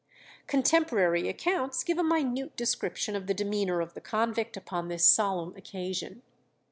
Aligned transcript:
Contemporary 0.47 1.29
accounts 1.29 1.83
give 1.83 1.99
a 1.99 2.03
minute 2.03 2.55
description 2.55 3.15
of 3.15 3.27
the 3.27 3.35
demeanour 3.35 3.81
of 3.81 3.93
the 3.93 4.01
convict 4.01 4.57
upon 4.57 4.87
this 4.87 5.05
solemn 5.05 5.55
occasion. 5.55 6.23